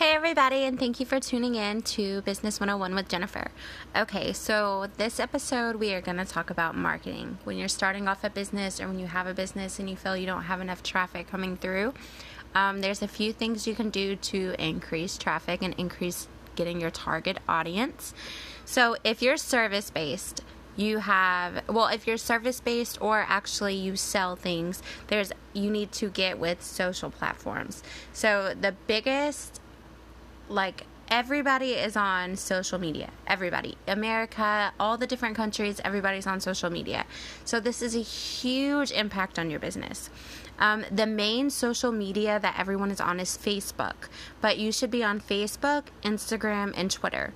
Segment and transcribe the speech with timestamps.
[0.00, 3.50] Hey, everybody, and thank you for tuning in to Business 101 with Jennifer.
[3.94, 7.36] Okay, so this episode we are going to talk about marketing.
[7.44, 10.16] When you're starting off a business or when you have a business and you feel
[10.16, 11.92] you don't have enough traffic coming through,
[12.54, 16.90] um, there's a few things you can do to increase traffic and increase getting your
[16.90, 18.14] target audience.
[18.64, 20.40] So, if you're service based,
[20.76, 25.90] you have well if you're service based or actually you sell things there's you need
[25.92, 27.82] to get with social platforms
[28.12, 29.59] so the biggest
[30.50, 33.10] like everybody is on social media.
[33.26, 33.76] Everybody.
[33.86, 37.06] America, all the different countries, everybody's on social media.
[37.44, 40.10] So this is a huge impact on your business.
[40.58, 44.08] Um, the main social media that everyone is on is Facebook,
[44.40, 47.32] but you should be on Facebook, Instagram, and Twitter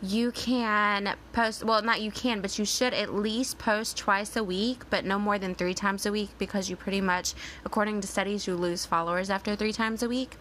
[0.00, 4.44] you can post well not you can but you should at least post twice a
[4.44, 7.34] week but no more than three times a week because you pretty much
[7.64, 10.36] according to studies you lose followers after three times a week.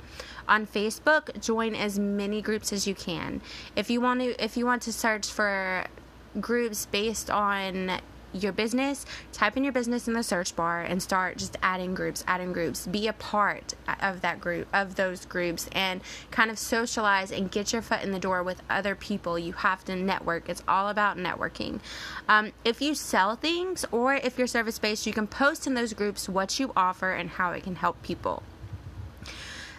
[0.48, 3.42] On facebook join as many groups as you can.
[3.76, 5.86] If you want to if you want to search for
[6.40, 8.00] groups based on
[8.38, 12.24] your business, type in your business in the search bar and start just adding groups,
[12.28, 12.88] adding groups.
[12.88, 17.74] Be a part of that group, of those groups, and kind of socialize and get
[17.74, 19.38] your foot in the door with other people.
[19.38, 20.50] You have to network.
[20.50, 21.80] It's all about networking.
[22.28, 25.94] Um, if you sell things or if you're service based, you can post in those
[25.94, 28.44] groups what you offer and how it can help people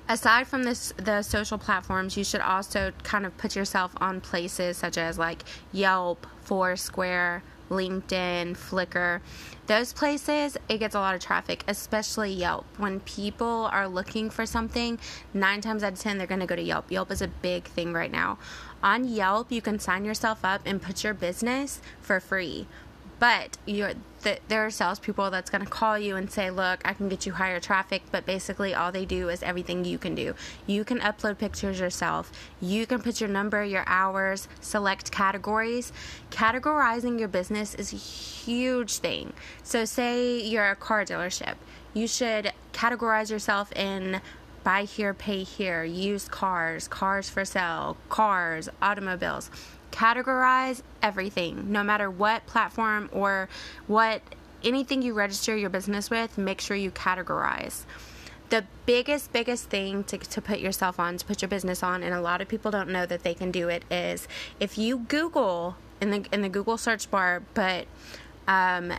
[0.09, 4.77] aside from this the social platforms you should also kind of put yourself on places
[4.77, 9.21] such as like yelp foursquare LinkedIn, Flickr,
[9.67, 12.65] those places, it gets a lot of traffic, especially Yelp.
[12.79, 14.99] When people are looking for something,
[15.35, 16.91] nine times out of ten, they're going to go to Yelp.
[16.91, 18.39] Yelp is a big thing right now.
[18.83, 22.67] On Yelp, you can sign yourself up and put your business for free
[23.19, 26.93] but you're th- there are salespeople that's going to call you and say, "Look, I
[26.93, 30.35] can get you higher traffic," but basically all they do is everything you can do.
[30.67, 32.31] You can upload pictures yourself.
[32.61, 35.93] You can put your number, your hours, select categories.
[36.31, 39.33] Categorizing your business is a huge thing.
[39.63, 41.55] So, say you're a car dealership,
[41.95, 44.21] you should categorize yourself in
[44.65, 49.51] buy here, pay here, used cars, cars for sale, cars, automobiles
[49.99, 53.49] categorize everything, no matter what platform or
[53.89, 54.23] what
[54.63, 57.83] anything you register your business with, make sure you categorize.
[58.51, 62.15] The biggest, biggest thing to, to put yourself on, to put your business on, and
[62.15, 64.29] a lot of people don't know that they can do it, is
[64.61, 67.87] if you Google in the in the Google search bar, but
[68.47, 68.93] um,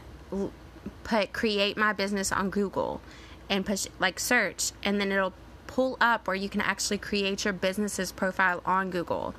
[1.05, 2.99] put create my business on Google
[3.49, 5.33] and push like search, and then it'll
[5.65, 9.33] pull up where you can actually create your business's profile on Google.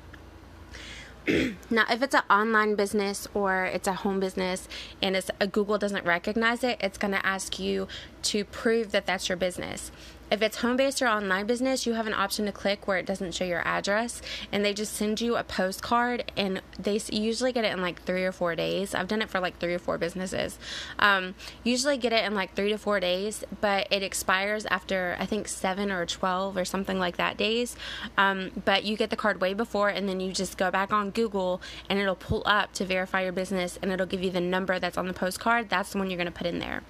[1.69, 4.67] now, if it's an online business or it's a home business
[5.01, 7.87] and it's a Google doesn't recognize it, it's going to ask you
[8.23, 9.91] to prove that that's your business.
[10.31, 13.05] If it's home based or online business, you have an option to click where it
[13.05, 17.65] doesn't show your address and they just send you a postcard and they usually get
[17.65, 18.95] it in like three or four days.
[18.95, 20.57] I've done it for like three or four businesses.
[20.99, 25.25] Um, usually get it in like three to four days, but it expires after I
[25.25, 27.75] think seven or 12 or something like that days.
[28.17, 31.09] Um, but you get the card way before and then you just go back on
[31.09, 34.79] Google and it'll pull up to verify your business and it'll give you the number
[34.79, 35.67] that's on the postcard.
[35.69, 36.83] That's the one you're going to put in there.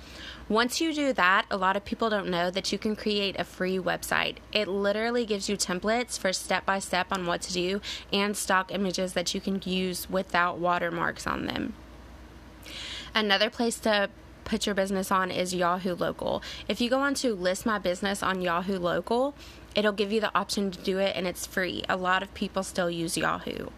[0.51, 3.43] Once you do that, a lot of people don't know that you can create a
[3.45, 4.35] free website.
[4.51, 7.79] It literally gives you templates for step by step on what to do
[8.11, 11.73] and stock images that you can use without watermarks on them.
[13.15, 14.09] Another place to
[14.43, 16.43] put your business on is Yahoo Local.
[16.67, 19.33] If you go on to list my business on Yahoo Local,
[19.73, 21.85] it'll give you the option to do it and it's free.
[21.87, 23.69] A lot of people still use Yahoo.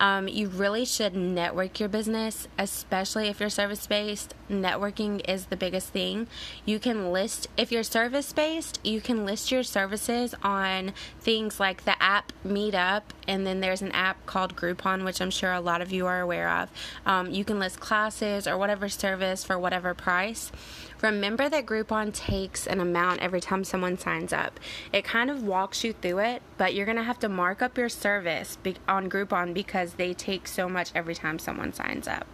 [0.00, 4.34] Um, you really should network your business, especially if you're service based.
[4.50, 6.26] Networking is the biggest thing.
[6.64, 11.84] You can list, if you're service based, you can list your services on things like
[11.84, 15.82] the app Meetup, and then there's an app called Groupon, which I'm sure a lot
[15.82, 16.70] of you are aware of.
[17.04, 20.50] Um, you can list classes or whatever service for whatever price.
[21.02, 24.58] Remember that Groupon takes an amount every time someone signs up.
[24.92, 27.78] It kind of walks you through it, but you're going to have to mark up
[27.78, 28.58] your service
[28.88, 32.26] on Groupon because they take so much every time someone signs up.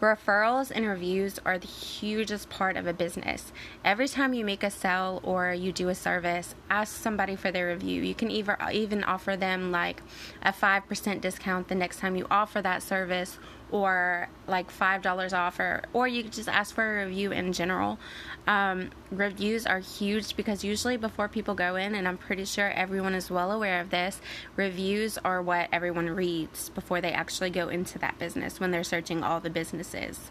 [0.00, 3.52] Referrals and reviews are the hugest part of a business.
[3.84, 7.68] Every time you make a sale or you do a service, ask somebody for their
[7.68, 8.02] review.
[8.02, 10.02] You can either even offer them like
[10.42, 13.38] a 5% discount the next time you offer that service
[13.70, 17.52] or like five dollars off or or you could just ask for a review in
[17.52, 17.98] general.
[18.46, 23.14] Um, reviews are huge because usually before people go in and i'm pretty sure everyone
[23.14, 24.20] is well aware of this
[24.56, 29.22] reviews are what everyone reads before they actually go into that business when they're searching
[29.22, 30.30] all the businesses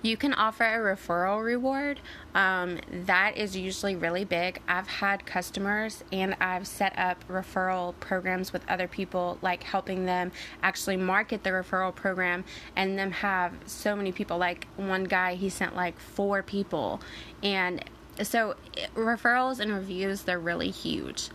[0.00, 1.98] You can offer a referral reward.
[2.34, 4.60] Um, that is usually really big.
[4.68, 10.30] I've had customers and I've set up referral programs with other people, like helping them
[10.62, 12.44] actually market the referral program
[12.76, 14.38] and them have so many people.
[14.38, 17.00] Like one guy, he sent like four people.
[17.42, 17.84] And
[18.22, 18.54] so
[18.94, 21.30] referrals and reviews, they're really huge.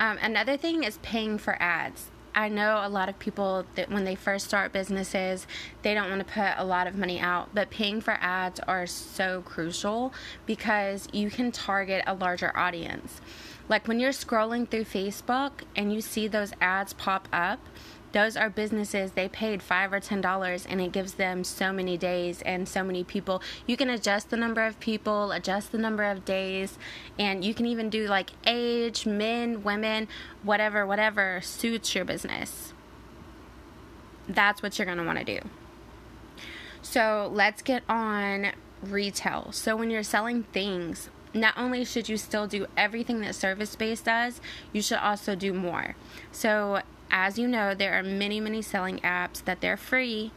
[0.00, 2.10] Um, another thing is paying for ads.
[2.34, 5.46] I know a lot of people that when they first start businesses,
[5.82, 8.86] they don't want to put a lot of money out, but paying for ads are
[8.86, 10.14] so crucial
[10.46, 13.20] because you can target a larger audience.
[13.68, 17.60] Like when you're scrolling through Facebook and you see those ads pop up,
[18.12, 21.96] those are businesses they paid five or ten dollars and it gives them so many
[21.96, 23.42] days and so many people.
[23.66, 26.78] You can adjust the number of people adjust the number of days
[27.18, 30.08] and you can even do like age men women
[30.42, 32.72] whatever whatever suits your business.
[34.28, 35.40] That's what you're going to want to do.
[36.82, 39.52] So let's get on retail.
[39.52, 44.04] So when you're selling things not only should you still do everything that service based
[44.04, 44.40] does,
[44.72, 45.96] you should also do more.
[46.30, 46.82] So,
[47.12, 50.32] as you know, there are many, many selling apps that they're free,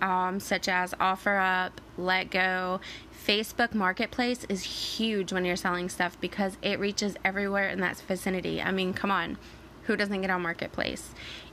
[0.00, 2.80] um, such as OfferUp, LetGo.
[3.26, 8.62] Facebook Marketplace is huge when you're selling stuff because it reaches everywhere in that vicinity.
[8.62, 9.36] I mean, come on,
[9.84, 11.10] who doesn't get on Marketplace?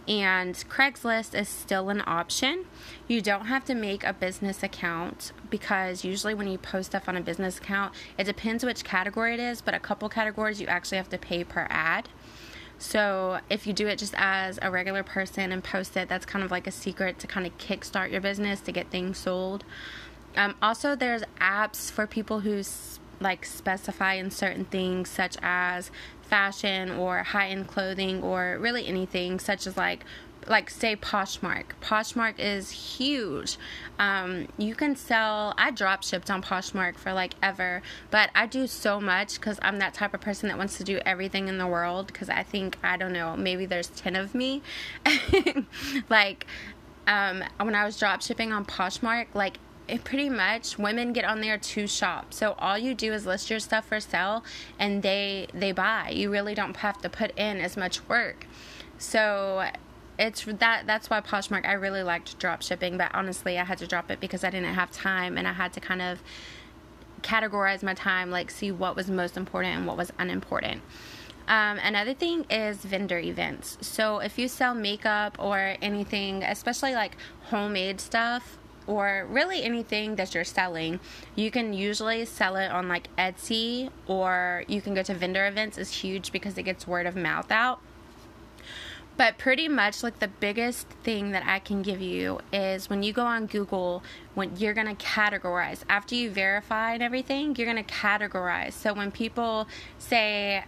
[0.07, 2.65] And Craigslist is still an option.
[3.07, 7.15] You don't have to make a business account because usually when you post stuff on
[7.15, 10.97] a business account, it depends which category it is, but a couple categories you actually
[10.97, 12.09] have to pay per ad.
[12.79, 16.43] So if you do it just as a regular person and post it, that's kind
[16.43, 19.65] of like a secret to kind of kickstart your business to get things sold.
[20.35, 22.63] Um, also, there's apps for people who
[23.19, 25.91] like specify in certain things, such as
[26.21, 30.05] fashion or high-end clothing or really anything, such as like
[30.49, 31.65] like say Poshmark.
[31.79, 33.57] Poshmark is huge.
[33.99, 35.53] Um, you can sell.
[35.57, 39.77] I drop shipped on Poshmark for like ever, but I do so much because I'm
[39.79, 42.07] that type of person that wants to do everything in the world.
[42.07, 44.63] Because I think I don't know, maybe there's ten of me.
[46.09, 46.47] like
[47.05, 51.41] um, when I was drop shipping on Poshmark, like it pretty much women get on
[51.41, 52.33] there to shop.
[52.33, 54.43] So all you do is list your stuff for sale
[54.79, 56.09] and they they buy.
[56.09, 58.47] You really don't have to put in as much work.
[58.97, 59.69] So
[60.19, 63.87] it's that that's why Poshmark I really liked drop shipping, but honestly I had to
[63.87, 66.21] drop it because I didn't have time and I had to kind of
[67.21, 70.81] categorize my time, like see what was most important and what was unimportant.
[71.47, 73.77] Um, another thing is vendor events.
[73.81, 80.33] So if you sell makeup or anything, especially like homemade stuff, or really anything that
[80.33, 80.99] you're selling,
[81.35, 85.77] you can usually sell it on like Etsy or you can go to vendor events
[85.77, 87.79] is huge because it gets word of mouth out.
[89.19, 93.11] But pretty much like the biggest thing that I can give you is when you
[93.11, 94.01] go on Google,
[94.33, 98.71] when you're going to categorize after you verify and everything, you're going to categorize.
[98.71, 99.67] So when people
[99.97, 100.63] say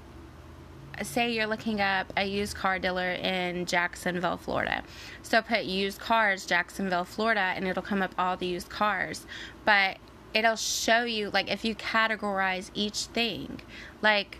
[1.01, 4.83] say you're looking up a used car dealer in Jacksonville, Florida.
[5.23, 9.25] So put used cars Jacksonville, Florida and it'll come up all the used cars.
[9.63, 9.95] But
[10.33, 13.61] it'll show you like if you categorize each thing.
[14.01, 14.39] Like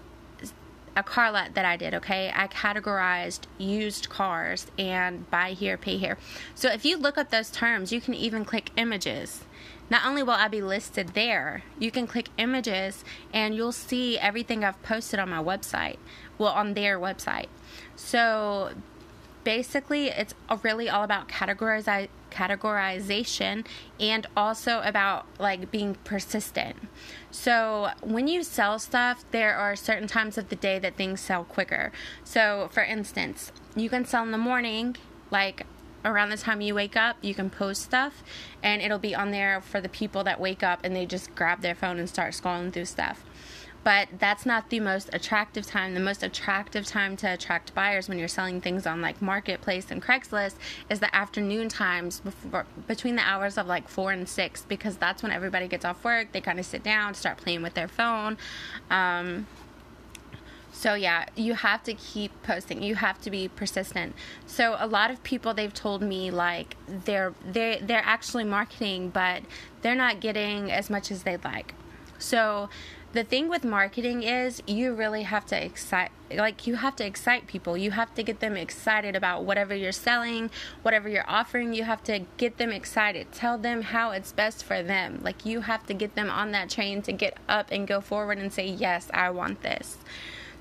[0.95, 2.31] a car lot that I did, okay?
[2.35, 6.17] I categorized used cars and buy here, pay here.
[6.55, 9.45] So if you look up those terms, you can even click images.
[9.89, 13.03] Not only will I be listed there, you can click images
[13.33, 15.97] and you'll see everything I've posted on my website.
[16.37, 17.47] Well, on their website.
[17.95, 18.71] So
[19.43, 21.87] basically, it's really all about categorize,
[22.31, 23.65] categorization
[23.99, 26.75] and also about like being persistent.
[27.29, 31.43] So, when you sell stuff, there are certain times of the day that things sell
[31.43, 31.91] quicker.
[32.23, 34.97] So, for instance, you can sell in the morning,
[35.29, 35.65] like
[36.03, 38.23] around the time you wake up, you can post stuff
[38.63, 41.61] and it'll be on there for the people that wake up and they just grab
[41.61, 43.23] their phone and start scrolling through stuff
[43.83, 45.93] but that's not the most attractive time.
[45.93, 50.01] The most attractive time to attract buyers when you're selling things on like Marketplace and
[50.01, 50.55] Craigslist
[50.89, 55.23] is the afternoon times before between the hours of like 4 and 6 because that's
[55.23, 58.37] when everybody gets off work, they kind of sit down, start playing with their phone.
[58.89, 59.47] Um,
[60.71, 62.81] so yeah, you have to keep posting.
[62.81, 64.15] You have to be persistent.
[64.45, 69.43] So a lot of people they've told me like they're they they're actually marketing, but
[69.81, 71.73] they're not getting as much as they'd like.
[72.17, 72.69] So
[73.13, 77.45] the thing with marketing is you really have to excite like you have to excite
[77.45, 80.49] people you have to get them excited about whatever you're selling
[80.81, 84.81] whatever you're offering you have to get them excited tell them how it's best for
[84.81, 87.99] them like you have to get them on that train to get up and go
[87.99, 89.97] forward and say yes i want this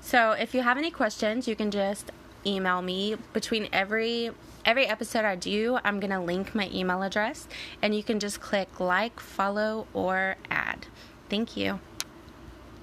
[0.01, 2.11] so if you have any questions you can just
[2.45, 3.15] email me.
[3.33, 4.31] Between every
[4.63, 7.47] every episode I do, I'm going to link my email address
[7.81, 10.85] and you can just click like, follow or add.
[11.29, 11.79] Thank you.